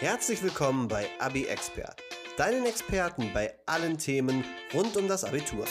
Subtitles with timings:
[0.00, 2.00] Herzlich willkommen bei Abi Expert,
[2.36, 5.64] deinen Experten bei allen Themen rund um das Abitur.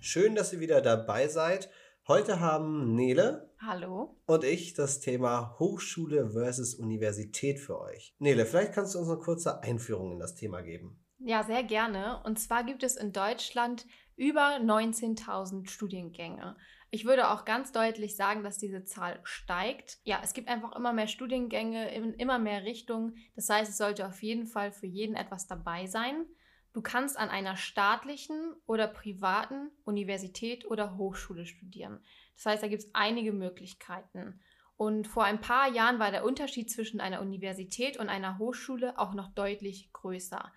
[0.00, 1.70] Schön, dass ihr wieder dabei seid.
[2.06, 4.16] Heute haben Nele Hallo.
[4.26, 8.14] und ich das Thema Hochschule versus Universität für euch.
[8.20, 11.04] Nele, vielleicht kannst du uns eine kurze Einführung in das Thema geben.
[11.18, 12.22] Ja, sehr gerne.
[12.24, 13.86] Und zwar gibt es in Deutschland
[14.16, 16.56] über 19.000 Studiengänge.
[16.90, 19.98] Ich würde auch ganz deutlich sagen, dass diese Zahl steigt.
[20.04, 23.16] Ja, es gibt einfach immer mehr Studiengänge in immer mehr Richtungen.
[23.34, 26.26] Das heißt, es sollte auf jeden Fall für jeden etwas dabei sein.
[26.72, 32.04] Du kannst an einer staatlichen oder privaten Universität oder Hochschule studieren.
[32.34, 34.40] Das heißt, da gibt es einige Möglichkeiten.
[34.76, 39.14] Und vor ein paar Jahren war der Unterschied zwischen einer Universität und einer Hochschule auch
[39.14, 40.52] noch deutlich größer.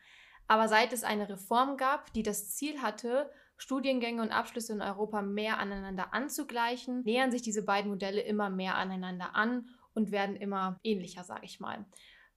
[0.47, 5.21] Aber seit es eine Reform gab, die das Ziel hatte, Studiengänge und Abschlüsse in Europa
[5.21, 10.79] mehr aneinander anzugleichen, nähern sich diese beiden Modelle immer mehr aneinander an und werden immer
[10.81, 11.85] ähnlicher, sage ich mal.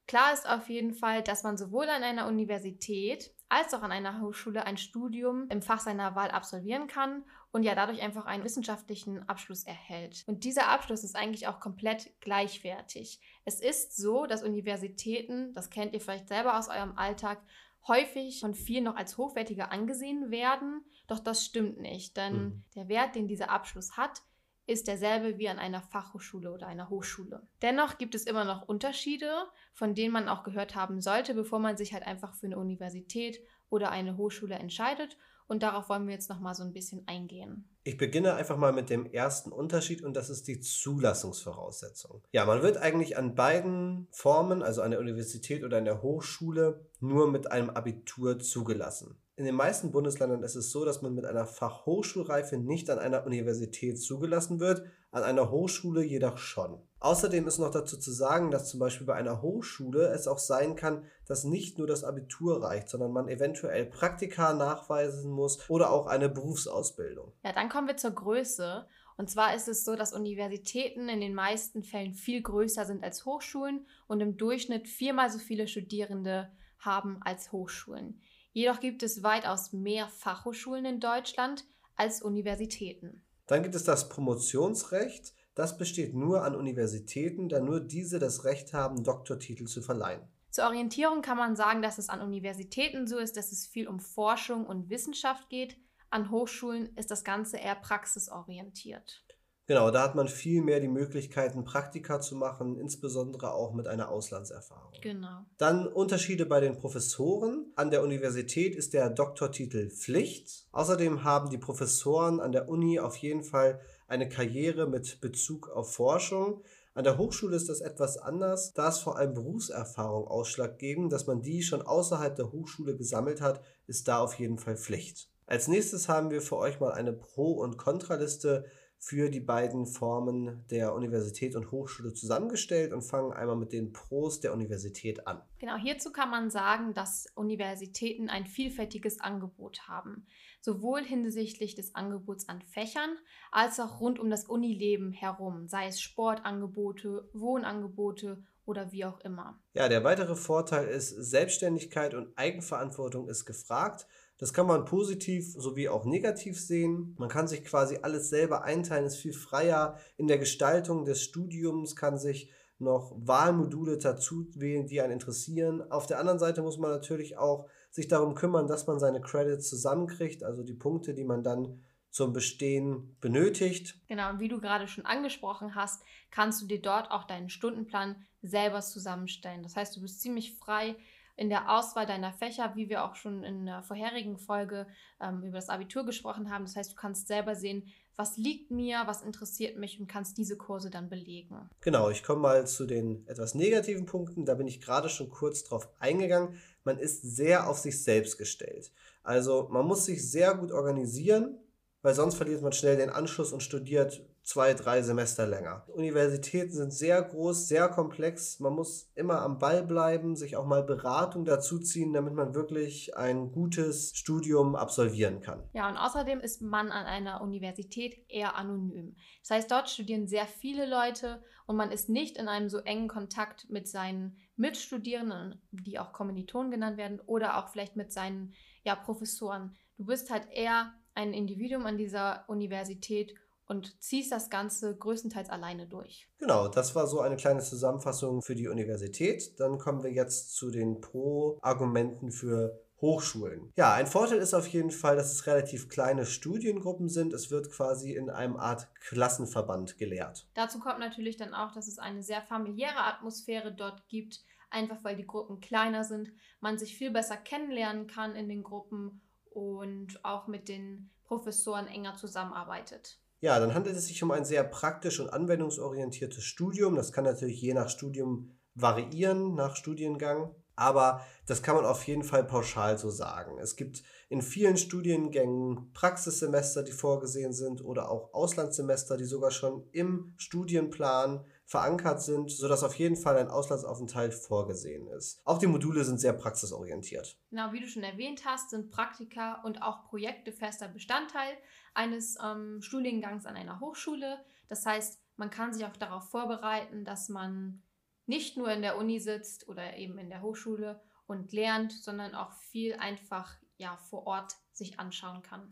[0.09, 4.20] Klar ist auf jeden Fall, dass man sowohl an einer Universität als auch an einer
[4.20, 9.29] Hochschule ein Studium im Fach seiner Wahl absolvieren kann und ja dadurch einfach einen wissenschaftlichen
[9.29, 10.25] Abschluss erhält.
[10.27, 13.20] Und dieser Abschluss ist eigentlich auch komplett gleichwertig.
[13.45, 17.41] Es ist so, dass Universitäten, das kennt ihr vielleicht selber aus eurem Alltag,
[17.88, 20.84] häufig von vielen noch als hochwertiger angesehen werden.
[21.08, 22.64] Doch das stimmt nicht, denn Mhm.
[22.74, 24.22] der Wert, den dieser Abschluss hat,
[24.66, 27.47] ist derselbe wie an einer Fachhochschule oder einer Hochschule.
[27.62, 29.33] Dennoch gibt es immer noch Unterschiede,
[29.74, 33.41] von denen man auch gehört haben sollte, bevor man sich halt einfach für eine Universität
[33.70, 35.19] oder eine Hochschule entscheidet.
[35.48, 37.69] Und darauf wollen wir jetzt noch mal so ein bisschen eingehen.
[37.84, 42.22] Ich beginne einfach mal mit dem ersten Unterschied und das ist die Zulassungsvoraussetzung.
[42.30, 46.86] Ja, man wird eigentlich an beiden Formen, also an der Universität oder an der Hochschule,
[47.00, 49.16] nur mit einem Abitur zugelassen.
[49.34, 53.27] In den meisten Bundesländern ist es so, dass man mit einer Fachhochschulreife nicht an einer
[53.27, 56.78] Universität zugelassen wird, an einer Hochschule jedoch schon.
[57.00, 60.77] Außerdem ist noch dazu zu sagen, dass zum Beispiel bei einer Hochschule es auch sein
[60.77, 66.07] kann, dass nicht nur das Abitur reicht, sondern man eventuell Praktika nachweisen muss oder auch
[66.07, 67.33] eine Berufsausbildung.
[67.45, 68.86] Ja, dann kommen wir zur Größe.
[69.16, 73.24] Und zwar ist es so, dass Universitäten in den meisten Fällen viel größer sind als
[73.24, 78.20] Hochschulen und im Durchschnitt viermal so viele Studierende haben als Hochschulen.
[78.52, 81.64] Jedoch gibt es weitaus mehr Fachhochschulen in Deutschland
[81.96, 83.24] als Universitäten.
[83.46, 85.33] Dann gibt es das Promotionsrecht.
[85.54, 90.22] Das besteht nur an Universitäten, da nur diese das Recht haben, Doktortitel zu verleihen.
[90.50, 94.00] Zur Orientierung kann man sagen, dass es an Universitäten so ist, dass es viel um
[94.00, 95.78] Forschung und Wissenschaft geht.
[96.12, 99.24] An Hochschulen ist das Ganze eher praxisorientiert.
[99.67, 104.11] Genau, da hat man viel mehr die Möglichkeiten, Praktika zu machen, insbesondere auch mit einer
[104.11, 104.92] Auslandserfahrung.
[105.01, 105.46] Genau.
[105.56, 107.72] Dann Unterschiede bei den Professoren.
[107.77, 110.67] An der Universität ist der Doktortitel Pflicht.
[110.72, 115.95] Außerdem haben die Professoren an der Uni auf jeden Fall eine Karriere mit Bezug auf
[115.95, 116.62] Forschung.
[116.92, 121.40] An der Hochschule ist das etwas anders, da es vor allem Berufserfahrung ausschlaggebend, dass man
[121.40, 125.32] die schon außerhalb der Hochschule gesammelt hat, ist da auf jeden Fall Pflicht.
[125.52, 128.64] Als nächstes haben wir für euch mal eine Pro- und Kontraliste
[128.96, 134.40] für die beiden Formen der Universität und Hochschule zusammengestellt und fangen einmal mit den Pros
[134.40, 135.43] der Universität an.
[135.58, 140.26] Genau, hierzu kann man sagen, dass Universitäten ein vielfältiges Angebot haben,
[140.62, 143.11] sowohl hinsichtlich des Angebots an Fächern
[143.50, 149.61] als auch rund um das Unileben herum, sei es Sportangebote, Wohnangebote oder wie auch immer.
[149.75, 154.06] Ja, der weitere Vorteil ist, Selbstständigkeit und Eigenverantwortung ist gefragt.
[154.43, 157.14] Das kann man positiv sowie auch negativ sehen.
[157.17, 161.94] Man kann sich quasi alles selber einteilen, ist viel freier in der Gestaltung des Studiums,
[161.94, 162.50] kann sich
[162.81, 165.88] noch Wahlmodule dazu wählen, die einen interessieren.
[165.93, 169.69] Auf der anderen Seite muss man natürlich auch sich darum kümmern, dass man seine Credits
[169.69, 171.81] zusammenkriegt, also die Punkte, die man dann
[172.11, 173.97] zum Bestehen benötigt.
[174.08, 176.02] Genau, und wie du gerade schon angesprochen hast,
[176.32, 179.62] kannst du dir dort auch deinen Stundenplan selber zusammenstellen.
[179.62, 180.97] Das heißt, du bist ziemlich frei
[181.37, 184.87] in der Auswahl deiner Fächer, wie wir auch schon in der vorherigen Folge
[185.20, 186.65] ähm, über das Abitur gesprochen haben.
[186.65, 187.85] Das heißt, du kannst selber sehen,
[188.17, 191.70] was liegt mir, was interessiert mich und kannst diese Kurse dann belegen.
[191.81, 194.44] Genau, ich komme mal zu den etwas negativen Punkten.
[194.44, 196.58] Da bin ich gerade schon kurz drauf eingegangen.
[196.84, 198.93] Man ist sehr auf sich selbst gestellt.
[199.23, 201.58] Also man muss sich sehr gut organisieren,
[202.02, 205.84] weil sonst verliert man schnell den Anschluss und studiert zwei, drei Semester länger.
[205.94, 208.58] Universitäten sind sehr groß, sehr komplex.
[208.58, 213.52] Man muss immer am Ball bleiben, sich auch mal Beratung dazuziehen, damit man wirklich ein
[213.52, 215.62] gutes Studium absolvieren kann.
[215.72, 219.16] Ja, und außerdem ist man an einer Universität eher anonym.
[219.43, 223.08] Das heißt, dort studieren sehr viele Leute und man ist nicht in einem so engen
[223.08, 228.96] Kontakt mit seinen Mitstudierenden, die auch Kommilitonen genannt werden, oder auch vielleicht mit seinen ja,
[228.96, 229.76] Professoren.
[229.96, 233.35] Du bist halt eher ein Individuum an dieser Universität
[233.67, 236.29] und ziehst das Ganze größtenteils alleine durch.
[236.38, 239.59] Genau, das war so eine kleine Zusammenfassung für die Universität.
[239.61, 243.73] Dann kommen wir jetzt zu den Pro-Argumenten für Hochschulen.
[243.76, 247.32] Ja, ein Vorteil ist auf jeden Fall, dass es relativ kleine Studiengruppen sind.
[247.32, 250.47] Es wird quasi in einem Art Klassenverband gelehrt.
[250.55, 255.17] Dazu kommt natürlich dann auch, dass es eine sehr familiäre Atmosphäre dort gibt, einfach weil
[255.17, 256.31] die Gruppen kleiner sind,
[256.61, 259.20] man sich viel besser kennenlernen kann in den Gruppen
[259.54, 263.19] und auch mit den Professoren enger zusammenarbeitet.
[263.40, 266.94] Ja, dann handelt es sich um ein sehr praktisch und anwendungsorientiertes Studium.
[266.94, 270.54] Das kann natürlich je nach Studium variieren, nach Studiengang.
[270.75, 273.58] Aber das kann man auf jeden Fall pauschal so sagen.
[273.58, 279.87] Es gibt in vielen Studiengängen Praxissemester, die vorgesehen sind oder auch Auslandssemester, die sogar schon
[279.93, 285.40] im Studienplan verankert sind, sodass auf jeden Fall ein Auslandsaufenthalt vorgesehen ist.
[285.46, 287.38] Auch die Module sind sehr praxisorientiert.
[287.48, 291.56] Genau, wie du schon erwähnt hast, sind Praktika und auch Projekte fester Bestandteil
[291.94, 294.44] eines ähm, Studiengangs an einer Hochschule.
[294.69, 297.82] Das heißt, man kann sich auch darauf vorbereiten, dass man
[298.26, 302.52] nicht nur in der Uni sitzt oder eben in der Hochschule und lernt, sondern auch
[302.52, 305.66] viel einfach ja, vor Ort sich anschauen kann.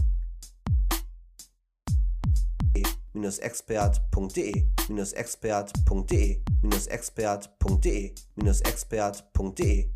[3.15, 4.67] expert.de expert.de
[5.15, 6.41] expert.de
[6.89, 8.13] expert.de
[8.53, 9.87] expert.de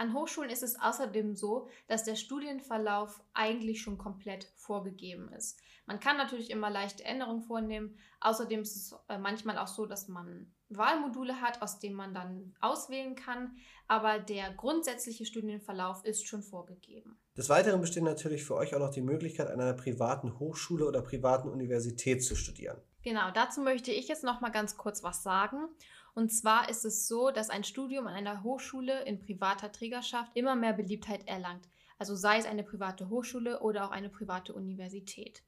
[0.02, 5.60] An Hochschulen ist es außerdem so, dass der Studienverlauf eigentlich schon komplett vorgegeben ist.
[5.86, 7.96] Man kann natürlich immer leichte Änderungen vornehmen.
[8.20, 12.54] Außerdem ist es äh, manchmal auch so, dass man Wahlmodule hat, aus denen man dann
[12.60, 13.56] auswählen kann.
[13.88, 17.18] Aber der grundsätzliche Studienverlauf ist schon vorgegeben.
[17.36, 21.02] Des Weiteren besteht natürlich für euch auch noch die Möglichkeit, an einer privaten Hochschule oder
[21.02, 22.78] privaten Universität zu studieren.
[23.02, 25.68] Genau, dazu möchte ich jetzt noch mal ganz kurz was sagen.
[26.14, 30.54] Und zwar ist es so, dass ein Studium an einer Hochschule in privater Trägerschaft immer
[30.54, 31.68] mehr Beliebtheit erlangt.
[31.98, 35.42] Also sei es eine private Hochschule oder auch eine private Universität.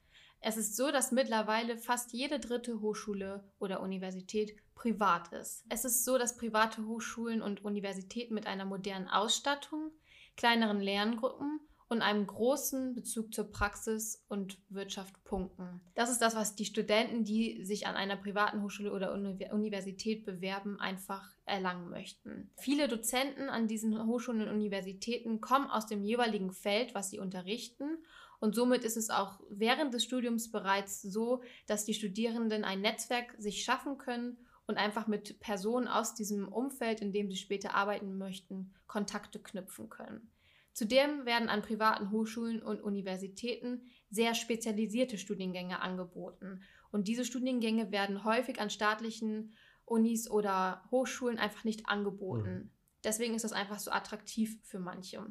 [0.46, 5.64] Es ist so, dass mittlerweile fast jede dritte Hochschule oder Universität privat ist.
[5.70, 9.90] Es ist so, dass private Hochschulen und Universitäten mit einer modernen Ausstattung,
[10.36, 15.80] kleineren Lerngruppen und einem großen Bezug zur Praxis und Wirtschaft punkten.
[15.94, 20.78] Das ist das, was die Studenten, die sich an einer privaten Hochschule oder Universität bewerben,
[20.78, 22.50] einfach erlangen möchten.
[22.56, 27.96] Viele Dozenten an diesen Hochschulen und Universitäten kommen aus dem jeweiligen Feld, was sie unterrichten
[28.44, 33.34] und somit ist es auch während des Studiums bereits so, dass die Studierenden ein Netzwerk
[33.38, 34.36] sich schaffen können
[34.66, 39.88] und einfach mit Personen aus diesem Umfeld, in dem sie später arbeiten möchten, Kontakte knüpfen
[39.88, 40.30] können.
[40.74, 46.60] Zudem werden an privaten Hochschulen und Universitäten sehr spezialisierte Studiengänge angeboten.
[46.92, 49.54] Und diese Studiengänge werden häufig an staatlichen
[49.86, 52.54] Unis oder Hochschulen einfach nicht angeboten.
[52.54, 52.70] Mhm.
[53.04, 55.24] Deswegen ist das einfach so attraktiv für manche.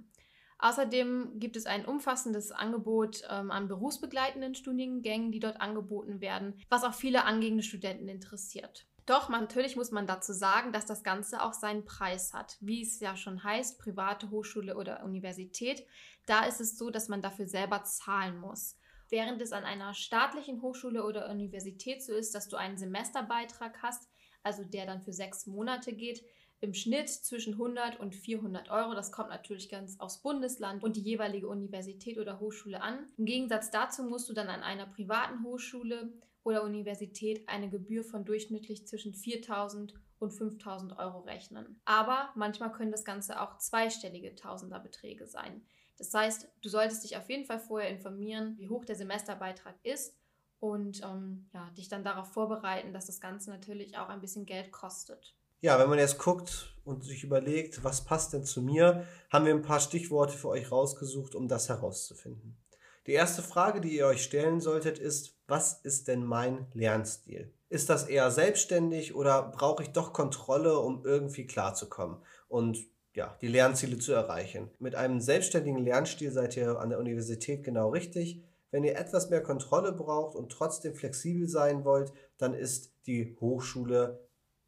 [0.60, 6.84] Außerdem gibt es ein umfassendes Angebot ähm, an berufsbegleitenden Studiengängen, die dort angeboten werden, was
[6.84, 8.86] auch viele angehende Studenten interessiert.
[9.06, 12.58] Doch natürlich muss man dazu sagen, dass das Ganze auch seinen Preis hat.
[12.62, 15.86] Wie es ja schon heißt, private Hochschule oder Universität,
[16.26, 18.78] da ist es so, dass man dafür selber zahlen muss.
[19.10, 24.10] Während es an einer staatlichen Hochschule oder Universität so ist, dass du einen Semesterbeitrag hast,
[24.42, 26.24] also der dann für sechs Monate geht,
[26.64, 28.94] im Schnitt zwischen 100 und 400 Euro.
[28.96, 33.06] Das kommt natürlich ganz aufs Bundesland und die jeweilige Universität oder Hochschule an.
[33.18, 38.24] Im Gegensatz dazu musst du dann an einer privaten Hochschule oder Universität eine Gebühr von
[38.24, 41.82] durchschnittlich zwischen 4000 und 5000 Euro rechnen.
[41.84, 45.66] Aber manchmal können das Ganze auch zweistellige Tausenderbeträge sein.
[45.98, 50.16] Das heißt, du solltest dich auf jeden Fall vorher informieren, wie hoch der Semesterbeitrag ist
[50.62, 54.72] und ähm, ja, dich dann darauf vorbereiten, dass das Ganze natürlich auch ein bisschen Geld
[54.72, 55.36] kostet.
[55.64, 59.54] Ja, wenn man jetzt guckt und sich überlegt, was passt denn zu mir, haben wir
[59.54, 62.58] ein paar Stichworte für euch rausgesucht, um das herauszufinden.
[63.08, 67.50] Die erste Frage, die ihr euch stellen solltet, ist, was ist denn mein Lernstil?
[67.70, 72.18] Ist das eher selbstständig oder brauche ich doch Kontrolle, um irgendwie klarzukommen
[72.50, 72.80] und
[73.14, 74.70] ja, die Lernziele zu erreichen?
[74.80, 78.44] Mit einem selbstständigen Lernstil seid ihr an der Universität genau richtig.
[78.72, 84.20] Wenn ihr etwas mehr Kontrolle braucht und trotzdem flexibel sein wollt, dann ist die Hochschule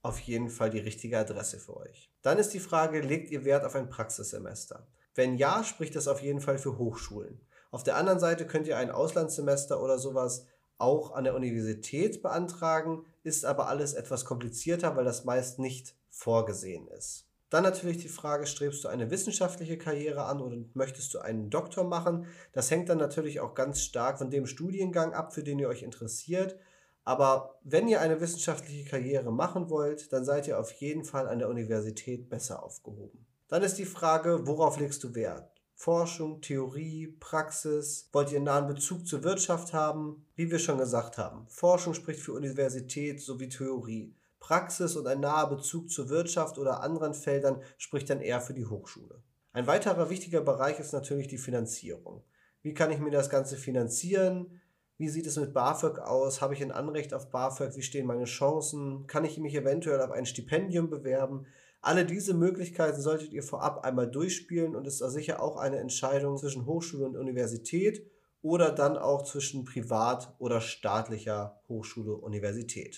[0.06, 2.12] auf jeden Fall die richtige Adresse für euch.
[2.22, 4.88] Dann ist die Frage, legt ihr Wert auf ein Praxissemester?
[5.16, 7.42] Wenn ja, spricht das auf jeden Fall für Hochschulen.
[7.72, 10.46] Auf der anderen Seite könnt ihr ein Auslandssemester oder sowas
[10.78, 16.88] auch an der Universität beantragen, ist aber alles etwas komplizierter, weil das meist nicht vorgesehen
[16.90, 17.26] ist.
[17.50, 21.84] Dann natürlich die Frage, strebst du eine wissenschaftliche Karriere an oder möchtest du einen Doktor
[21.84, 22.28] machen?
[22.54, 25.84] Das hängt dann natürlich auch ganz stark von dem Studiengang ab, für den ihr euch
[25.84, 26.58] interessiert.
[27.06, 31.40] Aber wenn ihr eine wissenschaftliche Karriere machen wollt, dann seid ihr auf jeden Fall an
[31.40, 33.26] der Universität besser aufgehoben.
[33.48, 35.52] Dann ist die Frage, worauf legst du Wert?
[35.76, 38.10] Forschung, Theorie, Praxis?
[38.12, 40.26] Wollt ihr einen nahen Bezug zur Wirtschaft haben?
[40.36, 44.16] Wie wir schon gesagt haben, Forschung spricht für Universität sowie Theorie.
[44.40, 48.66] Praxis und ein naher Bezug zur Wirtschaft oder anderen Feldern spricht dann eher für die
[48.66, 49.22] Hochschule.
[49.54, 52.24] Ein weiterer wichtiger Bereich ist natürlich die Finanzierung.
[52.62, 54.60] Wie kann ich mir das Ganze finanzieren?
[54.98, 56.40] Wie sieht es mit BAföG aus?
[56.40, 57.76] Habe ich ein Anrecht auf BAföG?
[57.76, 59.08] Wie stehen meine Chancen?
[59.08, 61.48] Kann ich mich eventuell auf ein Stipendium bewerben?
[61.82, 66.38] Alle diese Möglichkeiten solltet ihr vorab einmal durchspielen und ist da sicher auch eine Entscheidung
[66.38, 68.10] zwischen Hochschule und Universität
[68.42, 72.98] oder dann auch zwischen privat oder staatlicher Hochschule Universität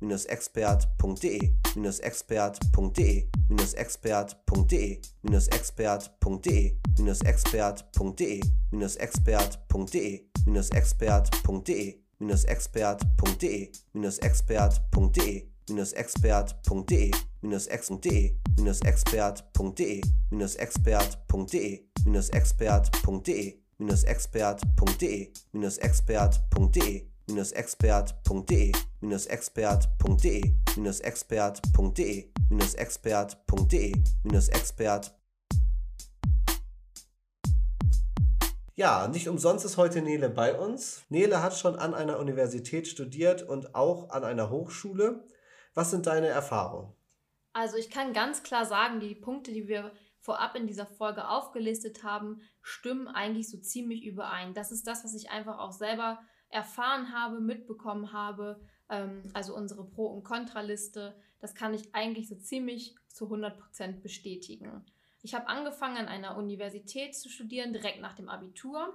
[0.00, 1.54] expert.de
[2.00, 3.28] expert.de expert.de
[3.74, 5.00] expert.de
[5.48, 6.72] expert.de
[7.26, 8.42] expert.de
[8.98, 10.24] expert.de
[10.70, 13.70] expert.de expert.de
[14.18, 14.80] expert.de
[15.96, 17.10] expert.de
[18.82, 20.00] expert.de
[20.58, 21.84] expert.de
[22.26, 23.58] expert.de
[24.06, 25.30] expert.de
[25.80, 28.72] expert.de expert.de
[29.28, 30.54] expert.de
[31.02, 32.32] expert.de
[32.76, 33.92] expert.de
[34.52, 35.14] expert
[38.76, 41.02] Ja, nicht umsonst ist heute Nele bei uns.
[41.10, 45.26] Nele hat schon an einer Universität studiert und auch an einer Hochschule.
[45.74, 46.94] Was sind deine Erfahrungen?
[47.52, 52.04] Also ich kann ganz klar sagen, die Punkte, die wir vorab in dieser Folge aufgelistet
[52.04, 54.54] haben, stimmen eigentlich so ziemlich überein.
[54.54, 56.18] Das ist das, was ich einfach auch selber
[56.50, 62.36] erfahren habe, mitbekommen habe, ähm, also unsere Pro- und Kontraliste, das kann ich eigentlich so
[62.36, 64.84] ziemlich zu 100% bestätigen.
[65.22, 68.92] Ich habe angefangen an einer Universität zu studieren, direkt nach dem Abitur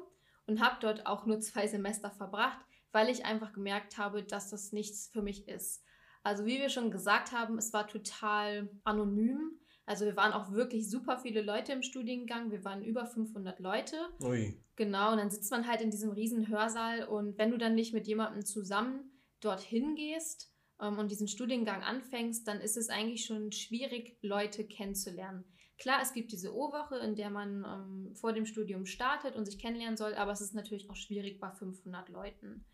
[0.47, 2.59] und habe dort auch nur zwei Semester verbracht,
[2.91, 5.83] weil ich einfach gemerkt habe, dass das nichts für mich ist.
[6.23, 9.59] Also wie wir schon gesagt haben, es war total anonym.
[9.85, 12.51] Also wir waren auch wirklich super viele Leute im Studiengang.
[12.51, 13.97] Wir waren über 500 Leute.
[14.21, 14.59] Ui.
[14.75, 17.93] Genau, und dann sitzt man halt in diesem riesen Hörsaal und wenn du dann nicht
[17.93, 20.51] mit jemandem zusammen dorthin gehst
[20.81, 25.45] ähm, und diesen Studiengang anfängst, dann ist es eigentlich schon schwierig, Leute kennenzulernen.
[25.77, 29.59] Klar, es gibt diese O-Woche, in der man ähm, vor dem Studium startet und sich
[29.59, 32.65] kennenlernen soll, aber es ist natürlich auch schwierig bei 500 Leuten.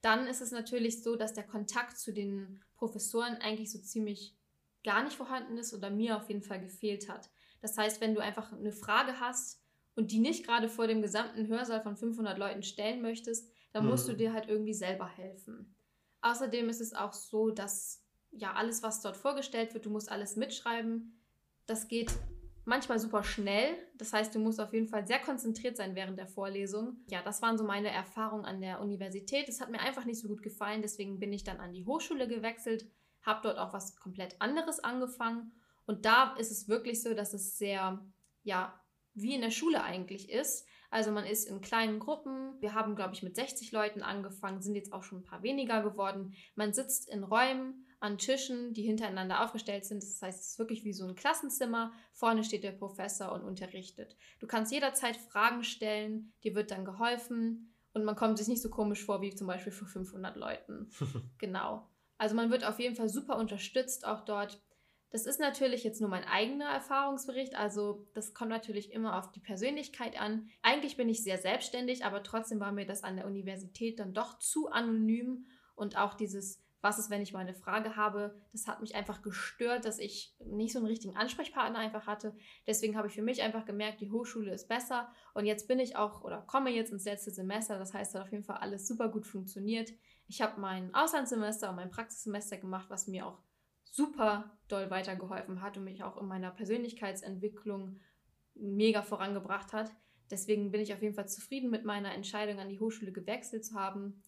[0.00, 4.36] Dann ist es natürlich so, dass der Kontakt zu den Professoren eigentlich so ziemlich
[4.84, 7.30] gar nicht vorhanden ist oder mir auf jeden Fall gefehlt hat.
[7.60, 9.62] Das heißt, wenn du einfach eine Frage hast
[9.94, 14.08] und die nicht gerade vor dem gesamten Hörsaal von 500 Leuten stellen möchtest, dann musst
[14.08, 14.18] du mhm.
[14.18, 15.74] dir halt irgendwie selber helfen.
[16.20, 20.36] Außerdem ist es auch so, dass ja alles, was dort vorgestellt wird, du musst alles
[20.36, 21.20] mitschreiben.
[21.66, 22.12] Das geht
[22.64, 23.76] manchmal super schnell.
[23.96, 26.96] Das heißt, du musst auf jeden Fall sehr konzentriert sein während der Vorlesung.
[27.08, 29.48] Ja, das waren so meine Erfahrungen an der Universität.
[29.48, 32.28] Es hat mir einfach nicht so gut gefallen, deswegen bin ich dann an die Hochschule
[32.28, 32.86] gewechselt
[33.22, 35.52] habe dort auch was komplett anderes angefangen.
[35.86, 38.04] Und da ist es wirklich so, dass es sehr,
[38.42, 38.80] ja,
[39.14, 40.66] wie in der Schule eigentlich ist.
[40.90, 42.60] Also man ist in kleinen Gruppen.
[42.60, 45.82] Wir haben, glaube ich, mit 60 Leuten angefangen, sind jetzt auch schon ein paar weniger
[45.82, 46.34] geworden.
[46.54, 50.02] Man sitzt in Räumen an Tischen, die hintereinander aufgestellt sind.
[50.02, 51.92] Das heißt, es ist wirklich wie so ein Klassenzimmer.
[52.12, 54.16] Vorne steht der Professor und unterrichtet.
[54.40, 58.70] Du kannst jederzeit Fragen stellen, dir wird dann geholfen und man kommt sich nicht so
[58.70, 60.90] komisch vor wie zum Beispiel für 500 Leuten.
[61.38, 61.88] genau.
[62.22, 64.62] Also man wird auf jeden Fall super unterstützt auch dort.
[65.10, 69.40] Das ist natürlich jetzt nur mein eigener Erfahrungsbericht, also das kommt natürlich immer auf die
[69.40, 70.48] Persönlichkeit an.
[70.62, 74.38] Eigentlich bin ich sehr selbstständig, aber trotzdem war mir das an der Universität dann doch
[74.38, 78.80] zu anonym und auch dieses, was ist, wenn ich mal eine Frage habe, das hat
[78.80, 82.36] mich einfach gestört, dass ich nicht so einen richtigen Ansprechpartner einfach hatte.
[82.68, 85.96] Deswegen habe ich für mich einfach gemerkt, die Hochschule ist besser und jetzt bin ich
[85.96, 89.08] auch oder komme jetzt ins letzte Semester, das heißt, hat auf jeden Fall alles super
[89.08, 89.92] gut funktioniert.
[90.32, 93.42] Ich habe mein Auslandssemester und mein Praxissemester gemacht, was mir auch
[93.84, 98.00] super doll weitergeholfen hat und mich auch in meiner Persönlichkeitsentwicklung
[98.54, 99.90] mega vorangebracht hat.
[100.30, 103.74] Deswegen bin ich auf jeden Fall zufrieden mit meiner Entscheidung, an die Hochschule gewechselt zu
[103.74, 104.22] haben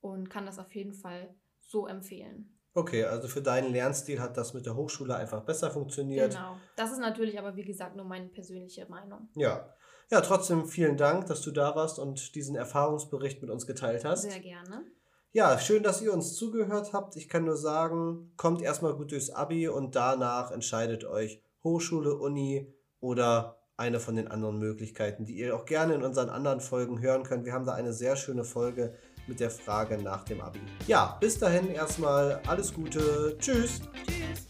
[0.00, 2.58] und kann das auf jeden Fall so empfehlen.
[2.72, 6.32] Okay, also für deinen Lernstil hat das mit der Hochschule einfach besser funktioniert.
[6.32, 6.56] Genau.
[6.76, 9.28] Das ist natürlich aber, wie gesagt, nur meine persönliche Meinung.
[9.34, 9.74] Ja.
[10.10, 14.22] Ja, trotzdem vielen Dank, dass du da warst und diesen Erfahrungsbericht mit uns geteilt hast.
[14.22, 14.86] Sehr gerne.
[15.32, 17.14] Ja, schön, dass ihr uns zugehört habt.
[17.14, 22.74] Ich kann nur sagen, kommt erstmal gut durchs Abi und danach entscheidet euch Hochschule, Uni
[22.98, 27.22] oder eine von den anderen Möglichkeiten, die ihr auch gerne in unseren anderen Folgen hören
[27.22, 27.44] könnt.
[27.44, 28.94] Wir haben da eine sehr schöne Folge
[29.28, 30.58] mit der Frage nach dem Abi.
[30.88, 33.36] Ja, bis dahin erstmal alles Gute.
[33.38, 33.82] Tschüss.
[34.04, 34.46] Tschüss.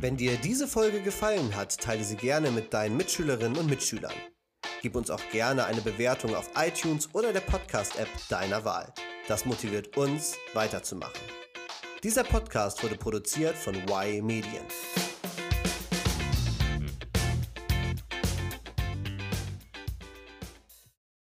[0.00, 4.14] Wenn dir diese Folge gefallen hat, teile sie gerne mit deinen Mitschülerinnen und Mitschülern.
[4.82, 8.92] Gib uns auch gerne eine Bewertung auf iTunes oder der Podcast-App deiner Wahl.
[9.28, 11.22] Das motiviert uns, weiterzumachen.
[12.02, 14.64] Dieser Podcast wurde produziert von Y Medien.